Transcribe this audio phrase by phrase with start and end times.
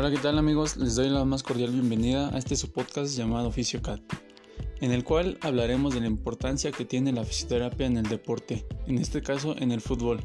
[0.00, 0.78] Hola, ¿qué tal amigos?
[0.78, 4.00] Les doy la más cordial bienvenida a este su podcast llamado FisioCat,
[4.80, 8.96] en el cual hablaremos de la importancia que tiene la fisioterapia en el deporte, en
[8.96, 10.20] este caso en el fútbol.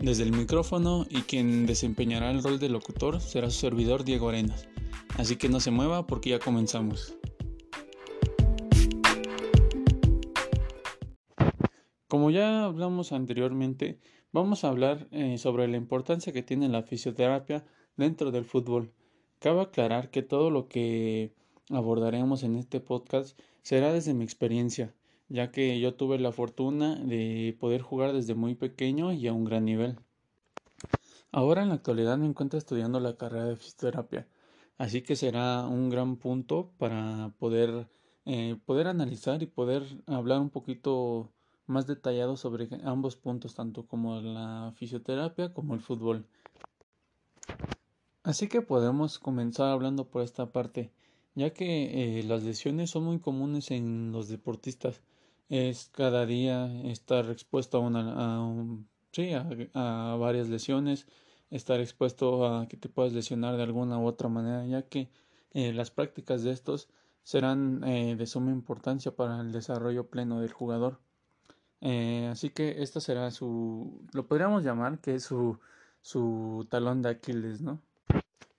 [0.00, 4.68] Desde el micrófono y quien desempeñará el rol de locutor será su servidor Diego Arenas.
[5.16, 7.16] Así que no se mueva porque ya comenzamos.
[12.06, 13.98] Como ya hablamos anteriormente,
[14.30, 17.64] vamos a hablar eh, sobre la importancia que tiene la fisioterapia
[17.96, 18.92] dentro del fútbol.
[19.46, 21.32] Cabe aclarar que todo lo que
[21.70, 24.92] abordaremos en este podcast será desde mi experiencia,
[25.28, 29.44] ya que yo tuve la fortuna de poder jugar desde muy pequeño y a un
[29.44, 30.00] gran nivel.
[31.30, 34.26] Ahora en la actualidad me encuentro estudiando la carrera de fisioterapia,
[34.78, 37.86] así que será un gran punto para poder,
[38.24, 41.30] eh, poder analizar y poder hablar un poquito
[41.66, 46.26] más detallado sobre ambos puntos, tanto como la fisioterapia como el fútbol.
[48.26, 50.90] Así que podemos comenzar hablando por esta parte,
[51.36, 55.00] ya que eh, las lesiones son muy comunes en los deportistas.
[55.48, 61.06] Es cada día estar expuesto a una sí, a, varias lesiones,
[61.50, 65.08] estar expuesto a que te puedas lesionar de alguna u otra manera, ya que
[65.52, 66.88] eh, las prácticas de estos
[67.22, 70.98] serán eh, de suma importancia para el desarrollo pleno del jugador.
[72.32, 75.60] así que esta será su, lo podríamos llamar que es su,
[76.02, 77.85] su talón de Aquiles, ¿no?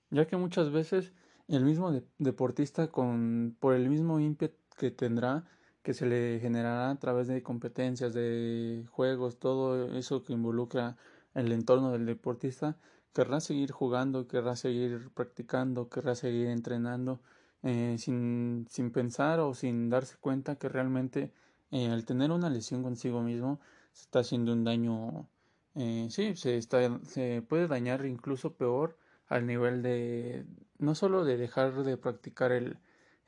[0.09, 1.13] Ya que muchas veces
[1.47, 5.45] el mismo deportista con por el mismo ímpetu que tendrá
[5.87, 10.97] que se le generará a través de competencias, de juegos, todo eso que involucra
[11.33, 12.75] el entorno del deportista,
[13.13, 17.21] querrá seguir jugando, querrá seguir practicando, querrá seguir entrenando,
[17.63, 21.31] eh, sin, sin pensar o sin darse cuenta que realmente
[21.71, 23.61] eh, al tener una lesión consigo mismo
[23.93, 25.27] se está haciendo un daño,
[25.75, 28.97] eh, sí, se, está, se puede dañar incluso peor
[29.27, 30.45] al nivel de
[30.79, 32.51] no solo de dejar de practicar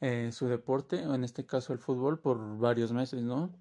[0.02, 3.51] eh, su deporte, o en este caso el fútbol, por varios meses, ¿no?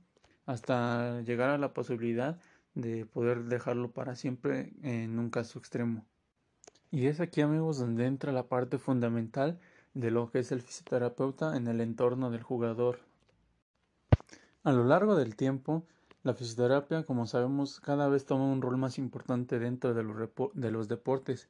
[0.46, 2.38] Hasta llegar a la posibilidad
[2.74, 6.06] de poder dejarlo para siempre en un caso extremo.
[6.90, 9.58] Y es aquí, amigos, donde entra la parte fundamental
[9.94, 13.00] de lo que es el fisioterapeuta en el entorno del jugador.
[14.62, 15.86] A lo largo del tiempo,
[16.22, 21.48] la fisioterapia, como sabemos, cada vez toma un rol más importante dentro de los deportes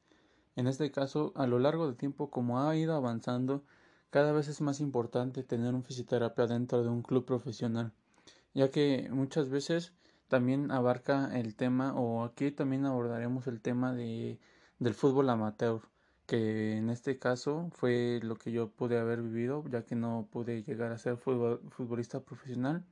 [0.58, 3.62] en este caso, a lo largo del tiempo, como ha ido avanzando,
[4.10, 7.92] cada vez es más importante tener un fisioterapia dentro de un club profesional,
[8.54, 9.92] ya que muchas veces
[10.26, 14.40] también abarca el tema, o aquí también abordaremos el tema de,
[14.80, 15.80] del fútbol amateur,
[16.26, 20.64] que en este caso fue lo que yo pude haber vivido, ya que no pude
[20.64, 22.84] llegar a ser futbolista profesional,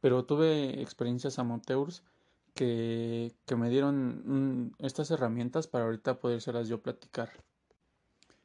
[0.00, 2.02] pero tuve experiencias amateurs
[2.56, 7.30] que, me dieron estas herramientas para ahorita podérselas yo platicar.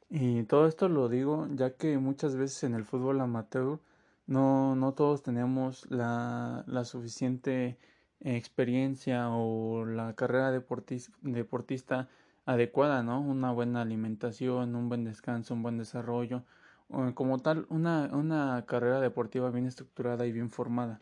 [0.08, 3.80] Y todo esto lo digo ya que muchas veces en el fútbol amateur
[4.26, 7.78] no, no todos tenemos la, la suficiente
[8.20, 12.08] experiencia o la carrera deportista,
[12.44, 13.20] adecuada, ¿no?
[13.20, 16.44] Una buena alimentación, un buen descanso, un buen desarrollo,
[17.14, 21.00] como tal, una, una carrera deportiva bien estructurada y bien formada.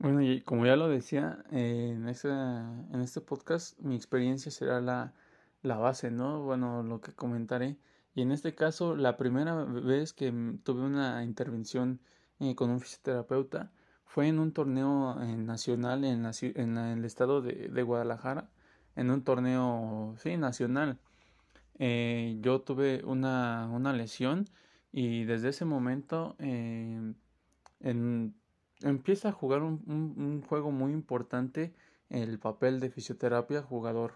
[0.00, 4.80] Bueno, y como ya lo decía, eh, en, este, en este podcast mi experiencia será
[4.80, 5.12] la,
[5.60, 6.42] la base, ¿no?
[6.42, 7.76] Bueno, lo que comentaré.
[8.14, 10.32] Y en este caso, la primera vez que
[10.64, 12.00] tuve una intervención
[12.38, 13.72] eh, con un fisioterapeuta
[14.06, 18.48] fue en un torneo eh, nacional en, en, el estado de, de, Guadalajara,
[18.96, 20.98] en un torneo, sí, nacional.
[21.78, 24.46] yo tuve una, una lesión
[24.92, 27.16] y desde ese momento, en
[28.82, 31.74] empieza a jugar un, un, juego muy importante
[32.08, 34.14] el papel de fisioterapia jugador.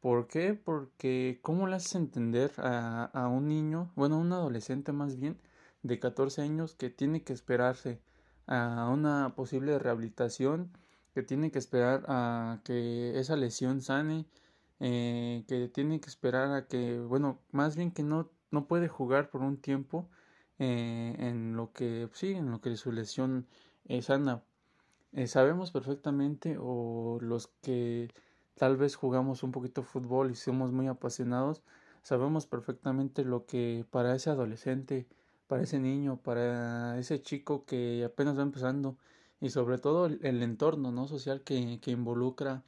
[0.00, 0.54] ¿Por qué?
[0.54, 5.38] Porque ¿cómo le haces entender a, a un niño, bueno, a un adolescente más bien,
[5.82, 8.00] de 14 años que tiene que esperarse
[8.46, 10.70] a una posible rehabilitación,
[11.14, 14.26] que tiene que esperar a que esa lesión sane,
[14.80, 19.30] eh, que tiene que esperar a que, bueno, más bien que no, no puede jugar
[19.30, 20.08] por un tiempo
[20.58, 23.46] eh, en lo que, sí, en lo que su lesión
[24.02, 24.42] sana.
[25.12, 28.08] Eh, sabemos perfectamente, o los que
[28.56, 31.62] tal vez jugamos un poquito fútbol y somos muy apasionados,
[32.02, 35.06] sabemos perfectamente lo que para ese adolescente,
[35.46, 38.96] para ese niño, para ese chico que apenas va empezando
[39.40, 41.08] y sobre todo el, entorno ¿no?
[41.08, 42.62] social que, que involucra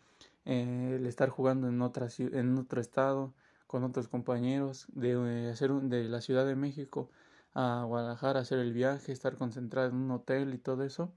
[0.44, 3.32] eh, el estar jugando en, otra, en otro estado
[3.66, 7.10] con otros compañeros, de, eh, hacer de la Ciudad de México
[7.54, 11.12] a Guadalajara, hacer el viaje, estar concentrado en un hotel y todo eso,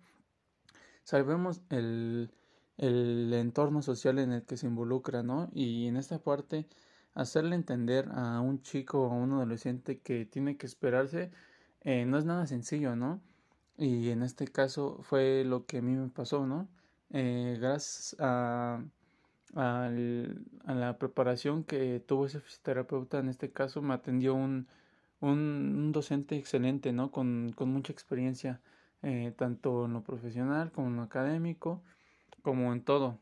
[1.04, 2.32] sabemos el,
[2.78, 5.50] el entorno social en el que se involucra, ¿no?
[5.54, 6.68] Y en esta parte
[7.14, 11.32] hacerle entender a un chico o a un adolescente que tiene que esperarse
[11.82, 13.22] eh, no es nada sencillo, ¿no?
[13.78, 16.68] Y en este caso fue lo que a mí me pasó, ¿no?
[17.12, 18.84] Eh, gracias a,
[19.56, 19.90] a,
[20.66, 24.68] la preparación que tuvo ese fisioterapeuta, en este caso me atendió un,
[25.22, 27.12] un, docente excelente, ¿no?
[27.12, 28.62] Con, con mucha experiencia,
[29.02, 31.84] eh, tanto en lo profesional como en lo académico,
[32.42, 33.20] como en todo.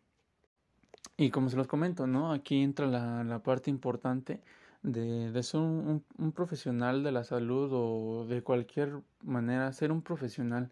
[1.18, 2.32] Y como se los comento, ¿no?
[2.32, 4.42] Aquí entra la, la parte importante
[4.84, 10.02] de, de ser un, un, profesional de la salud o de cualquier manera, ser un
[10.02, 10.72] profesional,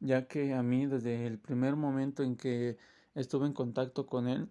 [0.00, 2.78] ya que a mí desde el primer momento en que
[3.14, 4.48] estuve en contacto con él,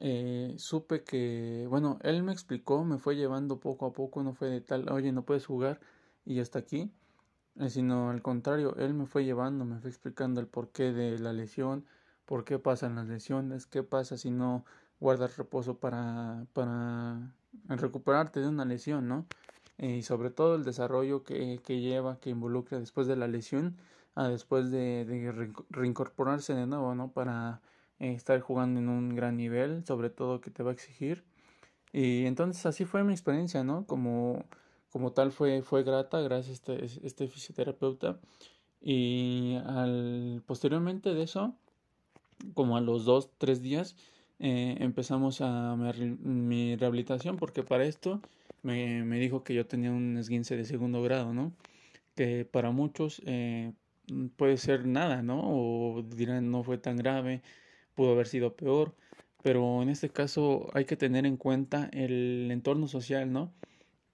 [0.00, 4.48] eh, supe que, bueno, él me explicó, me fue llevando poco a poco, no fue
[4.48, 5.80] de tal, oye, no puedes jugar
[6.24, 6.90] y hasta aquí,
[7.56, 11.32] eh, sino al contrario, él me fue llevando, me fue explicando el porqué de la
[11.32, 11.84] lesión,
[12.26, 14.64] por qué pasan las lesiones, qué pasa si no
[15.00, 17.34] guardas reposo para, para
[17.68, 19.26] recuperarte de una lesión, ¿no?
[19.78, 23.76] y sobre todo el desarrollo que, que, lleva, que involucra después de la lesión,
[24.14, 27.10] a después de, reincorporarse de nuevo, ¿no?
[27.10, 27.60] Para eh,
[28.12, 31.24] estar jugando en un gran nivel, sobre todo que te va a exigir.
[31.92, 33.86] Y entonces así fue mi experiencia, ¿no?
[33.86, 34.44] Como,
[34.90, 38.18] como tal fue, fue grata gracias a este, este fisioterapeuta.
[38.80, 41.54] Y al, posteriormente de eso,
[42.54, 43.96] como a los dos, tres días,
[44.40, 48.20] eh, empezamos a mi, rehabilitación porque para esto
[48.62, 51.52] me, me, dijo que yo tenía un esguince de segundo grado, ¿no?
[52.16, 53.72] Que para muchos eh,
[54.36, 55.40] puede ser nada, ¿no?
[55.44, 57.42] O dirán no fue tan grave,
[57.94, 58.94] pudo haber sido peor,
[59.42, 63.52] pero en este caso hay que tener en cuenta el entorno social, ¿no?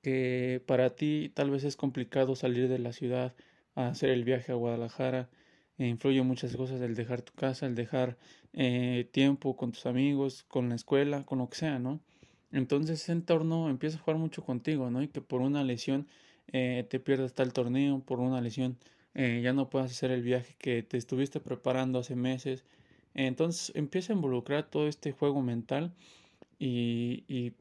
[0.02, 3.34] Que para ti tal vez es complicado salir de la ciudad
[3.74, 5.30] a hacer el viaje a Guadalajara,
[5.78, 8.18] influye muchas cosas el dejar tu casa, el dejar
[8.52, 12.00] eh, tiempo con tus amigos, con la escuela, con lo que sea, ¿no?
[12.52, 15.02] Entonces ese entorno empieza a jugar mucho contigo, ¿no?
[15.02, 16.08] Y que por una lesión
[16.48, 18.76] eh, te pierdas tal torneo, por una lesión
[19.14, 22.64] eh, ya no puedas hacer el viaje que te estuviste preparando hace meses,
[23.14, 25.94] entonces empieza a involucrar todo este juego mental
[26.58, 27.54] y, y,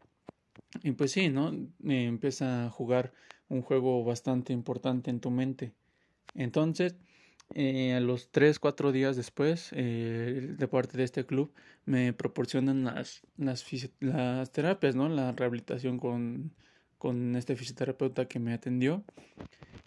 [0.84, 1.52] y pues sí, ¿no?
[1.52, 3.14] Eh, empieza a jugar
[3.50, 5.74] un juego bastante importante en tu mente.
[6.36, 6.96] Entonces,
[7.56, 11.52] eh, a los 3, 4 días después, eh, de parte de este club,
[11.86, 13.66] me proporcionan las, las,
[14.00, 15.10] las terapias, ¿no?
[15.10, 16.54] La rehabilitación con,
[17.00, 19.04] con este fisioterapeuta que me atendió.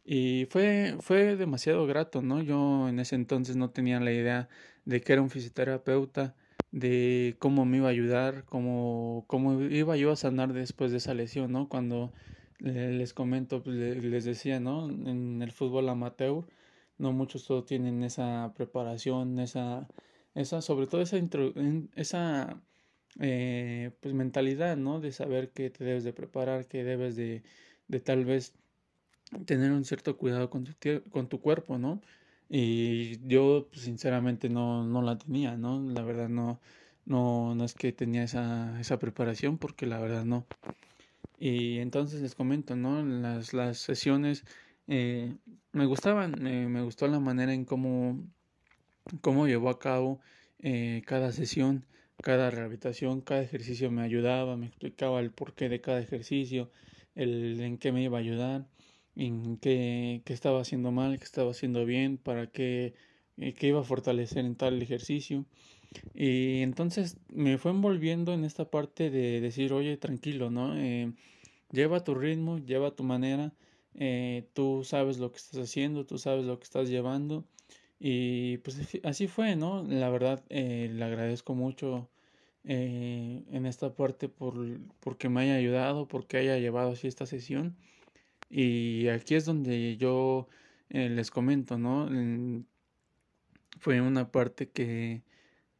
[0.04, 2.42] Y fue, fue demasiado grato, ¿no?
[2.42, 4.48] Yo en ese entonces no tenía la idea
[4.84, 6.34] de que era un fisioterapeuta,
[6.70, 11.14] de cómo me iba a ayudar, cómo, cómo iba yo a sanar después de esa
[11.14, 11.69] lesión, ¿no?
[11.69, 12.12] Cuando
[12.61, 14.88] les comento, pues, les decía, ¿no?
[14.88, 16.44] En el fútbol amateur,
[16.99, 19.88] no muchos todos tienen esa preparación, esa,
[20.34, 21.19] esa sobre todo esa,
[21.96, 22.62] esa
[23.20, 25.00] eh, pues mentalidad, ¿no?
[25.00, 27.43] De saber que te debes de preparar, que debes de,
[27.88, 28.55] de tal vez
[29.46, 30.73] tener un cierto cuidado con tu,
[31.11, 32.00] con tu cuerpo, ¿no?
[32.48, 35.80] Y yo pues, sinceramente no, no la tenía, ¿no?
[35.80, 36.60] La verdad no,
[37.06, 40.46] no, no es que tenía esa, esa preparación porque la verdad no.
[41.38, 43.02] Y entonces les comento, ¿no?
[43.04, 44.44] Las, las sesiones
[44.88, 45.34] eh,
[45.72, 48.18] me gustaban, eh, me gustó la manera en cómo,
[49.20, 50.20] cómo llevó a cabo
[50.60, 51.84] eh, cada sesión,
[52.20, 56.70] cada rehabilitación, cada ejercicio me ayudaba, me explicaba el porqué de cada ejercicio,
[57.14, 58.67] el en qué me iba a ayudar
[59.16, 62.94] en qué, qué, estaba haciendo mal, qué estaba haciendo bien, para qué,
[63.38, 65.44] eh, qué iba a fortalecer en tal ejercicio.
[66.14, 70.76] Y entonces me fue envolviendo en esta parte de decir, oye, tranquilo, ¿no?
[70.78, 71.12] Eh,
[71.72, 73.52] lleva tu ritmo, lleva tu manera,
[73.94, 77.44] eh, tú sabes lo que estás haciendo, tú sabes lo que estás llevando.
[78.00, 79.84] Y pues así fue, ¿no?
[79.84, 82.10] La verdad, le agradezco mucho
[82.64, 87.76] en esta parte por, porque me haya ayudado, porque haya llevado así esta sesión.
[88.52, 90.46] Y aquí es donde yo
[90.90, 92.08] eh, les comento, ¿no?
[93.80, 95.22] fue una parte que,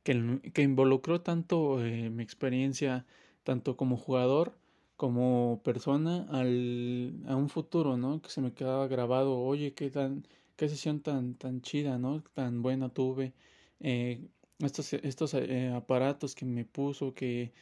[0.05, 3.07] que, que involucró tanto eh, mi experiencia,
[3.45, 4.59] tanto como jugador
[4.97, 8.23] como persona, al, a un futuro, ¿no?
[8.23, 10.27] Que se me quedaba grabado, oye, qué, tan,
[10.57, 12.23] qué sesión tan, tan chida, ¿no?
[12.35, 13.35] Tan buena tuve.
[13.81, 14.29] Eh,
[14.61, 15.35] estos estos
[15.75, 17.53] aparatos que me puso, que,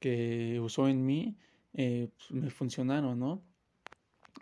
[0.00, 1.36] que usó en mí,
[1.72, 3.42] pues me funcionaron, ¿no?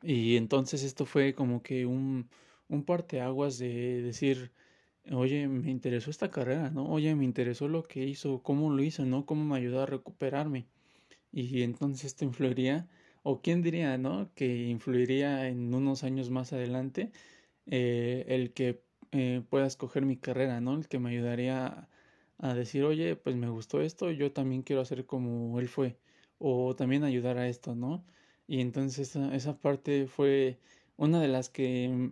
[0.02, 2.28] Y entonces esto fue como que un,
[2.68, 4.52] un parteaguas de decir,
[5.12, 6.86] oye, me interesó esta carrera, ¿no?
[6.88, 9.26] Oye, me interesó lo que hizo, cómo lo hizo, ¿no?
[9.26, 10.68] Cómo me ayudó a recuperarme.
[11.32, 12.88] Y entonces esto influiría,
[13.22, 14.32] o quién diría, ¿no?
[14.34, 17.12] Que influiría en unos años más adelante
[17.66, 20.74] eh, el que eh, pueda escoger mi carrera, ¿no?
[20.76, 21.90] El que me ayudaría a,
[22.38, 25.98] a decir, oye, pues me gustó esto, yo también quiero hacer como él fue
[26.38, 28.04] o también ayudar a esto, ¿no?
[28.48, 30.58] Y entonces esa, parte fue
[30.96, 32.10] una de las que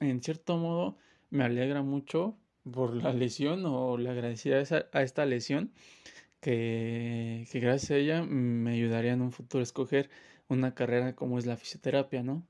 [0.00, 0.96] en cierto modo
[1.30, 2.36] me alegra mucho
[2.70, 4.62] por la lesión o le agradecida
[4.92, 5.72] a, esta lesión
[6.40, 10.10] que, que gracias a ella me ayudaría en un futuro a escoger
[10.48, 12.46] una carrera como es la fisioterapia, ¿no?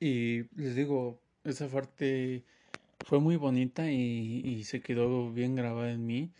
[0.00, 2.42] Y les digo, esa parte
[3.06, 6.32] fue muy bonita y, se quedó bien grabada en mí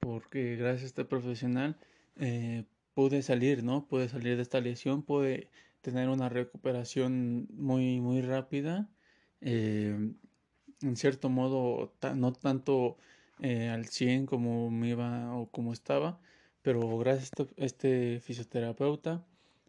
[0.00, 1.76] porque gracias a este profesional
[2.18, 2.64] eh,
[2.96, 3.86] pude salir, ¿no?
[3.86, 5.50] Pude salir de esta lesión, pude
[5.82, 8.88] tener una recuperación muy, muy rápida.
[9.42, 10.12] Eh,
[10.82, 12.96] en cierto modo, no tanto
[13.40, 16.20] eh, al 100 como me iba o como estaba,
[16.62, 19.24] pero gracias a este, este fisioterapeuta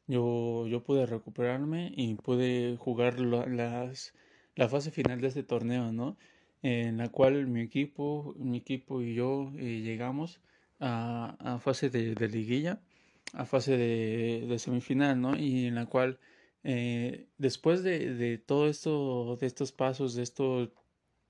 [0.07, 4.13] yo, yo pude recuperarme y pude jugar las,
[4.55, 6.17] la fase final de este torneo, ¿no?
[6.62, 10.41] En la cual mi equipo, mi equipo y yo eh, llegamos
[10.79, 12.81] a, a fase de, liguilla,
[13.34, 15.38] a fase de, de, semifinal, ¿no?
[15.38, 16.19] Y en la cual
[16.63, 20.72] eh, después de, de, todo esto, de estos pasos, de esto,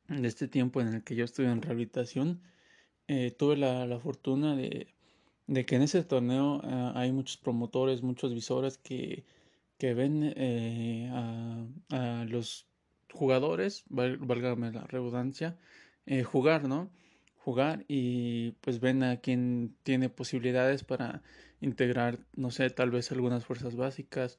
[0.08, 2.42] de este tiempo en el que yo estuve en rehabilitación,
[3.08, 4.88] eh, tuve la, la fortuna de,
[5.48, 9.26] de que en ese torneo eh, hay muchos promotores, muchos visores que,
[9.78, 11.10] que ven eh,
[11.90, 12.68] a, los
[13.14, 15.58] jugadores, válgame la redundancia,
[16.26, 16.90] jugar, ¿no?
[17.48, 21.22] Jugar y pues ven a quien tiene posibilidades para
[21.62, 24.38] integrar, no sé, tal vez algunas fuerzas básicas,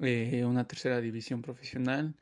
[0.00, 2.16] una tercera división profesional,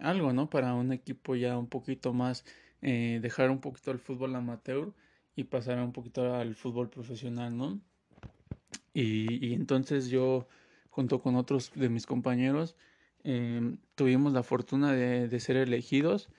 [0.00, 0.50] algo, ¿no?
[0.50, 2.44] Para un equipo ya un poquito más,
[2.80, 4.92] dejar un poquito el fútbol amateur
[5.36, 7.80] y pasar un poquito al fútbol profesional, ¿no?
[8.94, 10.48] Y, entonces yo,
[10.90, 12.74] junto con otros de mis compañeros,
[13.22, 16.30] em, tuvimos la fortuna de, ser elegidos,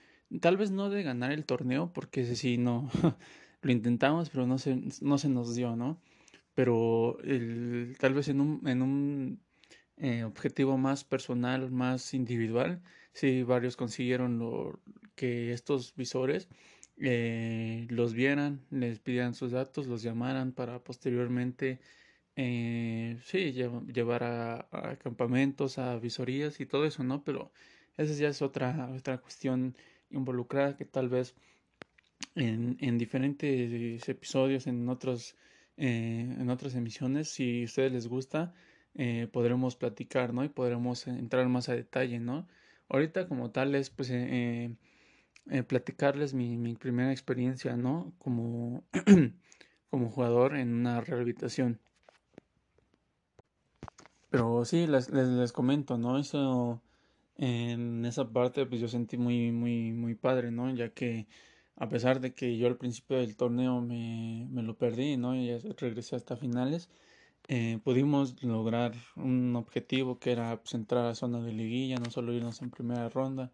[0.41, 2.89] tal vez no de ganar el torneo, porque ese sí no,
[3.61, 5.99] lo intentamos, pero no se, no se nos dio, ¿no?
[6.53, 9.39] Pero el, tal vez en un, en un
[9.97, 12.81] eh, objetivo más personal, más individual,
[13.13, 14.79] sí varios consiguieron lo,
[15.15, 16.47] que estos visores
[16.99, 21.79] eh, los vieran, les pidieran sus datos, los llamaran para posteriormente,
[22.35, 27.23] eh, sí, llevar a, campamentos, a visorías y todo eso, ¿no?
[27.23, 27.51] Pero
[27.97, 29.75] esa ya es otra, otra cuestión
[30.09, 31.35] involucrada que tal vez
[32.35, 35.35] en, en diferentes episodios, en otros,
[35.77, 38.53] eh, en otras emisiones, si a ustedes les gusta,
[38.95, 40.43] eh, podremos platicar, ¿no?
[40.43, 42.47] Y podremos entrar más a detalle, ¿no?
[42.89, 44.75] Ahorita como tal es, pues, eh,
[45.67, 48.13] platicarles mi, mi, primera experiencia, ¿no?
[48.19, 48.83] Como,
[49.89, 51.79] como jugador en una rehabilitación.
[54.29, 56.19] Pero sí, les, les, les, comento, ¿no?
[56.19, 56.81] Eso,
[57.37, 60.73] en esa parte, pues yo sentí muy, muy, muy padre, ¿no?
[60.73, 61.27] Ya que
[61.75, 65.35] a pesar de que yo al principio del torneo me, me lo perdí, ¿no?
[65.35, 66.89] Y regresé hasta finales,
[67.49, 72.33] eh, pudimos lograr un objetivo que era pues, entrar a zona de liguilla, no solo
[72.33, 73.51] irnos en primera ronda,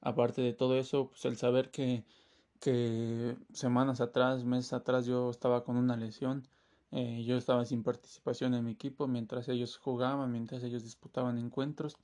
[0.00, 2.04] aparte de todo eso, pues el saber que,
[2.60, 6.48] que semanas atrás, meses atrás yo estaba con una lesión,
[6.92, 11.96] eh, yo estaba sin participación en mi equipo mientras ellos jugaban, mientras ellos disputaban encuentros.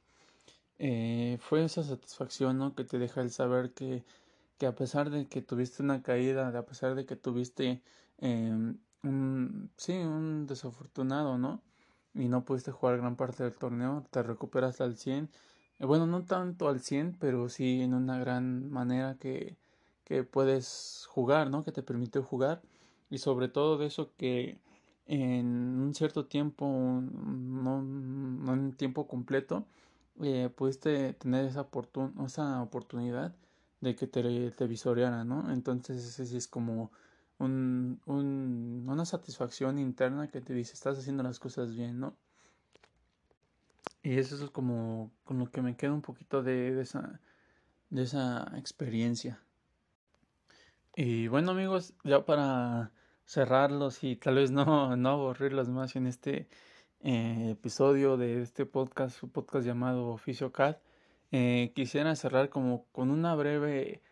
[0.84, 2.74] Eh, fue esa satisfacción ¿no?
[2.74, 4.04] que te deja el saber que,
[4.58, 7.82] que a pesar de que tuviste una caída, a pesar de que tuviste
[8.18, 11.62] em, un, sí, un desafortunado, ¿no?
[12.14, 15.30] Y no pudiste jugar gran parte del torneo, te recuperas al 100
[15.78, 19.56] eh, bueno, no tanto al 100, pero sí en una gran manera que,
[20.04, 21.64] que puedes jugar, ¿no?
[21.64, 22.62] Que te permite jugar.
[23.10, 24.58] Y sobre todo de eso que
[25.06, 25.46] en
[25.80, 29.64] un cierto tiempo, no, no en tiempo completo,
[30.20, 31.68] eh, pudiste tener esa,
[32.24, 33.34] esa oportunidad
[33.80, 35.52] de que te, te visoreara, ¿no?
[35.52, 36.90] Entonces ese sí es como
[37.38, 42.14] un, un, una satisfacción interna que te dice, estás haciendo las cosas bien, ¿no?
[44.02, 47.20] Y eso es como con lo que me queda un poquito de, de, esa,
[47.90, 49.40] de esa experiencia.
[50.94, 52.92] Y bueno amigos, ya para
[53.26, 56.48] cerrarlos y tal vez no, no aburrirlos más en este
[57.02, 60.76] eh, episodio de este podcast, su podcast llamado Oficio CAD,
[61.30, 64.02] eh, quisiera cerrar como con una breve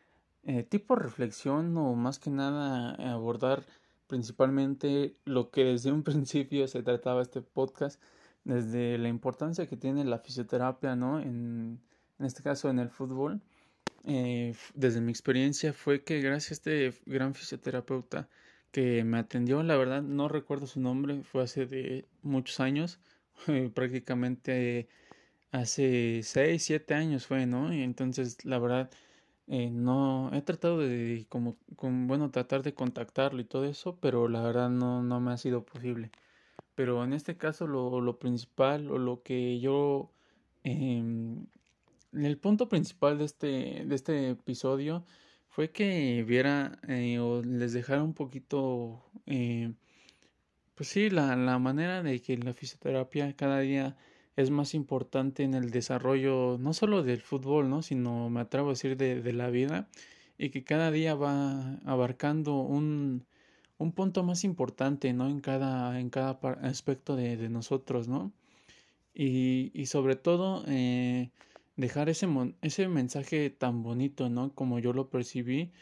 [0.44, 3.62] eh, tipo reflexión o más que nada abordar
[4.06, 8.00] principalmente lo que desde un principio se trataba este podcast
[8.44, 11.20] desde la importancia que tiene la fisioterapia, ¿no?
[11.20, 11.80] En,
[12.18, 13.40] en este caso en el fútbol,
[14.04, 18.28] eh, desde mi experiencia fue que gracias a este gran fisioterapeuta
[18.73, 23.00] que me atendió, la verdad no recuerdo su nombre, fue hace de muchos años,
[23.74, 24.88] prácticamente
[25.52, 27.72] hace 6, 7 años fue, ¿no?
[27.74, 28.90] Y entonces la verdad
[29.48, 34.28] eh, no he tratado de como, como, bueno tratar de contactarlo y todo eso, pero
[34.28, 36.10] la verdad no, no me ha sido posible
[36.80, 40.10] pero en este caso lo, lo principal o lo que yo...
[40.64, 41.04] Eh,
[42.14, 45.04] el punto principal de este, de este episodio
[45.50, 49.74] fue que viera eh, o les dejara un poquito, eh,
[50.80, 53.99] pues sí, la, la manera de que la fisioterapia cada día
[54.34, 57.82] es más importante en el desarrollo no solo del fútbol, ¿no?
[57.82, 59.90] sino me atrevo a decir de, de la vida
[60.38, 63.26] y que cada día va abarcando un,
[63.76, 65.28] un punto más importante, ¿no?
[65.28, 68.32] En cada, en cada aspecto de, de nosotros, ¿no?
[69.12, 71.28] Y, y sobre todo, eh,
[71.76, 72.26] dejar ese,
[72.62, 74.54] ese mensaje tan bonito, ¿no?
[74.54, 75.72] Como yo lo percibí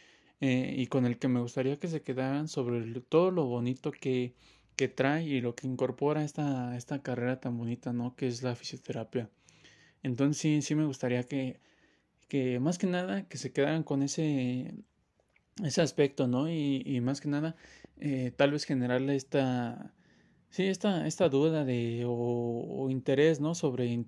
[0.41, 4.35] eh, y con el que me gustaría que se quedaran sobre todo lo bonito que,
[4.79, 8.15] que trae y lo que incorpora esta, esta carrera tan bonita, ¿no?
[8.17, 9.29] Que es la fisioterapia.
[10.05, 11.61] Entonces sí, sí me gustaría que,
[12.29, 14.75] que más que nada que se quedaran con ese,
[15.65, 16.49] ese aspecto, ¿no?
[16.49, 17.57] Y, y más que nada
[18.01, 19.93] eh, tal vez generarle esta,
[20.51, 23.55] sí, esta, esta duda de o, interés, ¿no?
[23.55, 24.05] Sobre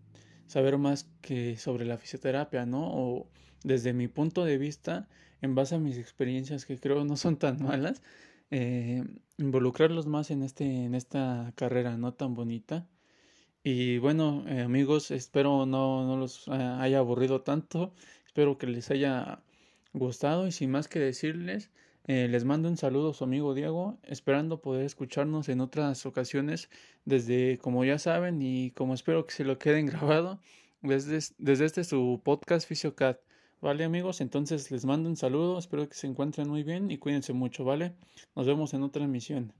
[0.47, 2.89] saber más que sobre la fisioterapia, ¿no?
[2.93, 3.29] O
[3.65, 5.09] desde mi punto de vista,
[5.43, 8.03] en base a mis experiencias que creo no son tan malas,
[8.50, 9.05] eh,
[9.40, 12.87] involucrarlos más en, este, en esta carrera no tan bonita.
[13.62, 17.94] Y bueno, eh, amigos, espero no, no los eh, haya aburrido tanto,
[18.26, 19.42] espero que les haya
[19.92, 21.70] gustado y sin más que decirles,
[22.06, 26.70] eh, les mando un saludo a su amigo Diego, esperando poder escucharnos en otras ocasiones
[27.04, 30.40] desde, como ya saben, y como espero que se lo queden grabado,
[30.82, 33.20] desde, desde este su podcast Fisiocat.
[33.62, 37.33] Vale amigos, entonces les mando un saludo, espero que se encuentren muy bien y cuídense
[37.33, 37.95] mucho, ¿vale?
[38.37, 39.55] Nos vemos en otra emisión.